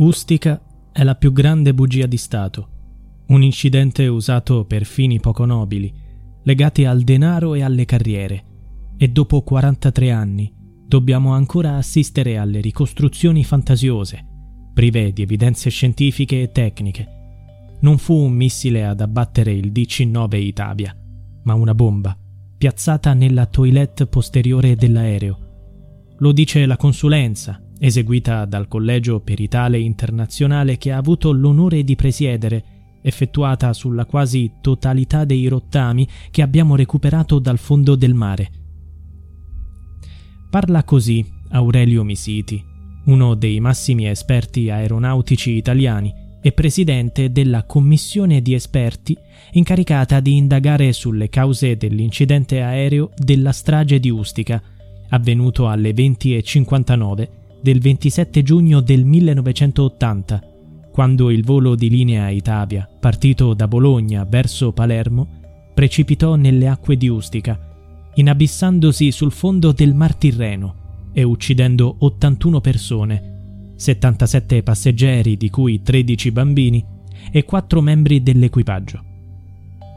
[0.00, 0.58] Ustica
[0.92, 2.68] è la più grande bugia di Stato,
[3.26, 5.92] un incidente usato per fini poco nobili,
[6.44, 8.44] legati al denaro e alle carriere,
[8.96, 10.50] e dopo 43 anni
[10.86, 14.24] dobbiamo ancora assistere alle ricostruzioni fantasiose,
[14.72, 17.08] prive di evidenze scientifiche e tecniche.
[17.80, 20.96] Non fu un missile ad abbattere il DC-9 Itavia,
[21.42, 22.16] ma una bomba,
[22.56, 25.38] piazzata nella toilette posteriore dell'aereo.
[26.20, 32.64] Lo dice la consulenza, eseguita dal Collegio Peritale Internazionale che ha avuto l'onore di presiedere,
[33.02, 38.50] effettuata sulla quasi totalità dei rottami che abbiamo recuperato dal fondo del mare.
[40.50, 42.62] Parla così Aurelio Misiti,
[43.06, 46.12] uno dei massimi esperti aeronautici italiani
[46.42, 49.16] e presidente della commissione di esperti
[49.52, 54.62] incaricata di indagare sulle cause dell'incidente aereo della strage di Ustica,
[55.08, 60.42] avvenuto alle 20.59 del 27 giugno del 1980,
[60.92, 65.38] quando il volo di linea Itavia, partito da Bologna verso Palermo,
[65.74, 67.58] precipitò nelle acque di Ustica,
[68.14, 70.74] inabissandosi sul fondo del Mar Tirreno
[71.12, 76.84] e uccidendo 81 persone, 77 passeggeri di cui 13 bambini
[77.30, 79.04] e 4 membri dell'equipaggio.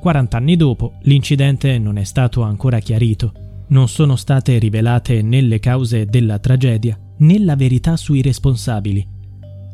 [0.00, 3.32] 40 anni dopo l'incidente non è stato ancora chiarito,
[3.68, 9.06] non sono state rivelate né le cause della tragedia né la verità sui responsabili.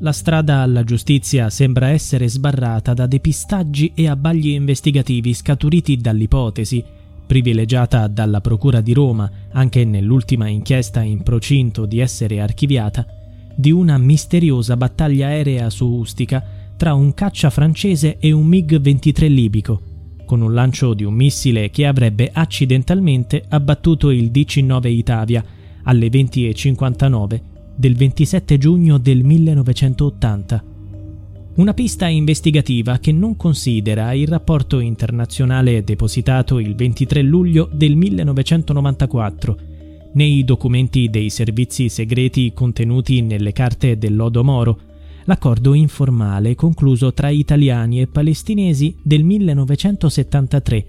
[0.00, 6.84] La strada alla giustizia sembra essere sbarrata da depistaggi e abbagli investigativi scaturiti dall'ipotesi,
[7.26, 13.06] privilegiata dalla Procura di Roma anche nell'ultima inchiesta in procinto di essere archiviata,
[13.54, 16.44] di una misteriosa battaglia aerea su Ustica
[16.76, 19.80] tra un caccia francese e un MiG-23 libico,
[20.26, 25.44] con un lancio di un missile che avrebbe accidentalmente abbattuto il DC-9 Itavia
[25.86, 27.40] alle 20.59
[27.74, 30.64] del 27 giugno del 1980.
[31.56, 39.58] Una pista investigativa che non considera il rapporto internazionale depositato il 23 luglio del 1994
[40.12, 44.80] nei documenti dei servizi segreti contenuti nelle carte del Lodo Moro,
[45.24, 50.86] l'accordo informale concluso tra italiani e palestinesi del 1973,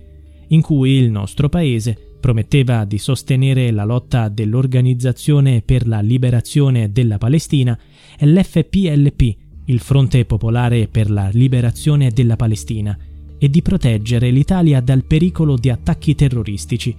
[0.48, 7.18] in cui il nostro paese prometteva di sostenere la lotta dell'Organizzazione per la Liberazione della
[7.18, 7.78] Palestina
[8.18, 9.36] e l'FPLP,
[9.66, 12.98] il Fronte Popolare per la Liberazione della Palestina,
[13.38, 16.96] e di proteggere l'Italia dal pericolo di attacchi terroristici.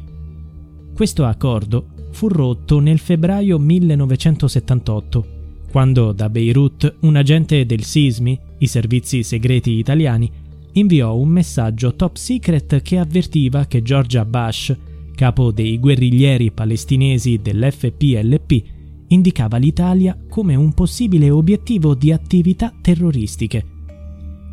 [0.95, 5.27] Questo accordo fu rotto nel febbraio 1978,
[5.71, 10.31] quando da Beirut un agente del SISMI, i servizi segreti italiani,
[10.73, 14.77] inviò un messaggio top secret che avvertiva che Georgia Bush
[15.19, 18.63] capo dei guerriglieri palestinesi dell'FPLP,
[19.09, 23.67] indicava l'Italia come un possibile obiettivo di attività terroristiche.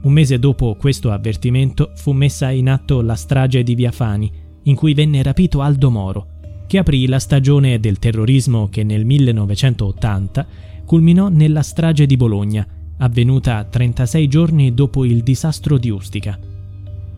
[0.02, 4.32] Un mese dopo questo avvertimento fu messa in atto la strage di Via Fani,
[4.64, 6.28] in cui venne rapito Aldo Moro,
[6.66, 10.48] che aprì la stagione del terrorismo che nel 1980
[10.84, 16.40] culminò nella strage di Bologna, avvenuta 36 giorni dopo il disastro di Ustica.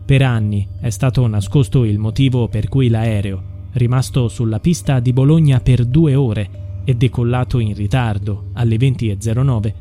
[0.08, 5.60] Per anni è stato nascosto il motivo per cui l'aereo, rimasto sulla pista di Bologna
[5.60, 9.74] per due ore e decollato in ritardo alle 20.09,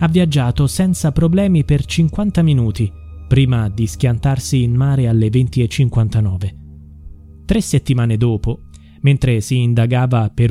[0.00, 2.92] ha viaggiato senza problemi per 50 minuti,
[3.26, 6.54] prima di schiantarsi in mare alle 20.59.
[7.46, 8.64] Tre settimane dopo,
[9.00, 10.50] mentre si indagava per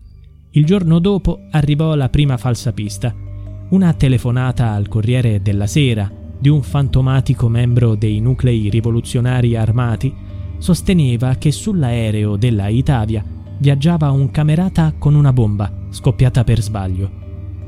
[0.53, 3.15] Il giorno dopo arrivò la prima falsa pista,
[3.69, 10.13] una telefonata al Corriere della Sera di un fantomatico membro dei nuclei rivoluzionari armati
[10.57, 13.23] sosteneva che sull'aereo della Itavia
[13.59, 17.09] viaggiava un camerata con una bomba scoppiata per sbaglio.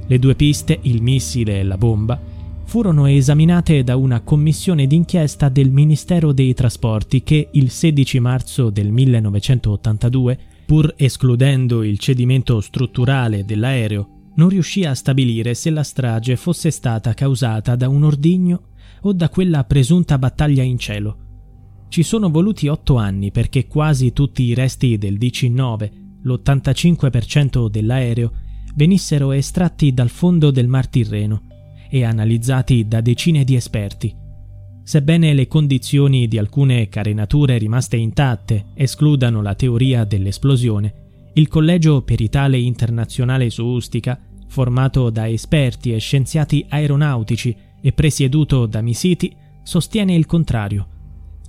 [0.06, 2.20] Le due piste, il missile e la bomba,
[2.66, 8.92] furono esaminate da una commissione d'inchiesta del Ministero dei Trasporti che il 16 marzo del
[8.92, 16.72] 1982, pur escludendo il cedimento strutturale dell'aereo, non riuscì a stabilire se la strage fosse
[16.72, 18.70] stata causata da un ordigno
[19.02, 21.18] o da quella presunta battaglia in cielo.
[21.90, 25.92] Ci sono voluti otto anni perché quasi tutti i resti del DC-9,
[26.24, 28.32] l'85% dell'aereo,
[28.76, 31.44] venissero estratti dal fondo del Mar Tirreno
[31.90, 34.22] e analizzati da decine di esperti.
[34.84, 42.60] Sebbene le condizioni di alcune carenature rimaste intatte escludano la teoria dell'esplosione, il Collegio Peritale
[42.60, 50.26] Internazionale su Ustica, formato da esperti e scienziati aeronautici e presieduto da Misiti, sostiene il
[50.26, 50.88] contrario.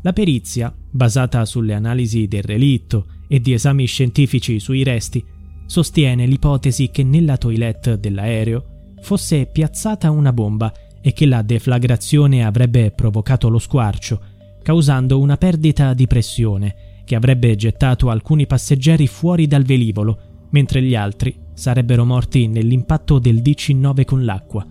[0.03, 5.23] La perizia, basata sulle analisi del relitto e di esami scientifici sui resti,
[5.67, 10.73] sostiene l'ipotesi che nella toilette dell'aereo fosse piazzata una bomba
[11.07, 14.19] e che la deflagrazione avrebbe provocato lo squarcio,
[14.63, 20.95] causando una perdita di pressione che avrebbe gettato alcuni passeggeri fuori dal velivolo, mentre gli
[20.95, 24.67] altri sarebbero morti nell'impatto del DC-9 con l'acqua.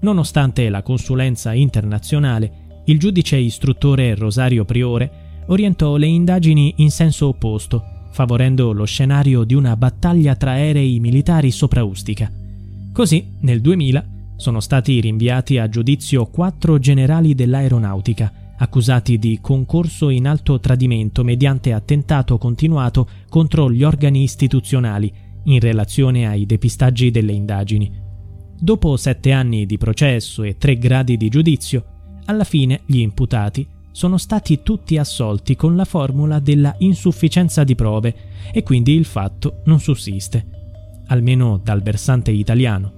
[0.00, 8.08] Nonostante la consulenza internazionale, il giudice istruttore Rosario Priore orientò le indagini in senso opposto,
[8.10, 12.28] favorendo lo scenario di una battaglia tra aerei militari sopra Ustica.
[12.92, 20.28] Così, nel 2000, sono stati rinviati a giudizio quattro generali dell'aeronautica, accusati di concorso in
[20.28, 25.12] alto tradimento mediante attentato continuato contro gli organi istituzionali
[25.44, 27.90] in relazione ai depistaggi delle indagini.
[28.60, 31.84] Dopo sette anni di processo e tre gradi di giudizio,
[32.26, 38.14] alla fine gli imputati sono stati tutti assolti con la formula della insufficienza di prove
[38.52, 40.52] e quindi il fatto non sussiste.
[41.08, 42.97] almeno dal versante italiano.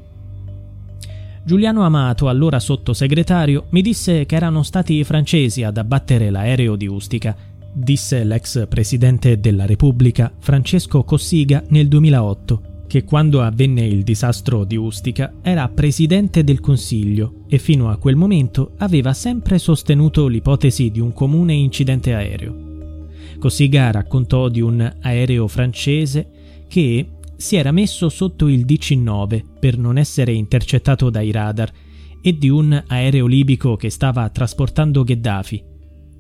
[1.50, 6.86] Giuliano Amato, allora sottosegretario, mi disse che erano stati i francesi ad abbattere l'aereo di
[6.86, 7.36] Ustica,
[7.72, 14.76] disse l'ex presidente della Repubblica Francesco Cossiga nel 2008 che quando avvenne il disastro di
[14.76, 21.00] Ustica era presidente del Consiglio e fino a quel momento aveva sempre sostenuto l'ipotesi di
[21.00, 23.08] un comune incidente aereo.
[23.40, 26.30] Cossiga raccontò di un aereo francese
[26.68, 27.04] che
[27.40, 31.72] si era messo sotto il DC-9 per non essere intercettato dai radar
[32.20, 35.64] e di un aereo libico che stava trasportando Gheddafi.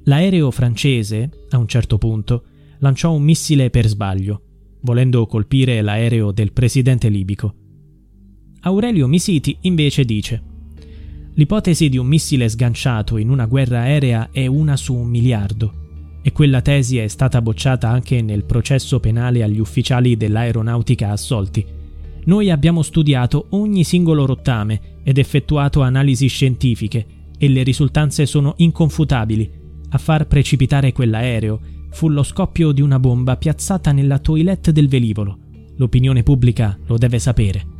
[0.04, 2.44] L'aereo francese, a un certo punto,
[2.78, 4.44] lanciò un missile per sbaglio
[4.82, 7.54] volendo colpire l'aereo del presidente libico.
[8.60, 10.42] Aurelio Misiti invece dice
[11.34, 15.79] L'ipotesi di un missile sganciato in una guerra aerea è una su un miliardo
[16.22, 21.64] e quella tesi è stata bocciata anche nel processo penale agli ufficiali dell'aeronautica assolti.
[22.24, 27.06] Noi abbiamo studiato ogni singolo rottame ed effettuato analisi scientifiche
[27.38, 29.50] e le risultanze sono inconfutabili.
[29.90, 31.60] A far precipitare quell'aereo
[31.90, 35.38] fu lo scoppio di una bomba piazzata nella toilette del velivolo.
[35.76, 37.79] L'opinione pubblica lo deve sapere.